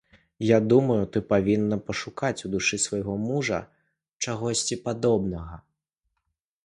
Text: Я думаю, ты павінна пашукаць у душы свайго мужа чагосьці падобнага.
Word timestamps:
Я 0.51 0.57
думаю, 0.71 1.01
ты 1.15 1.21
павінна 1.33 1.77
пашукаць 1.89 2.43
у 2.49 2.51
душы 2.55 2.79
свайго 2.85 3.13
мужа 3.27 3.59
чагосьці 4.27 4.79
падобнага. 4.89 5.55